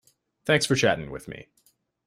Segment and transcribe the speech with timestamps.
[0.45, 1.45] Thanks for chatting with me.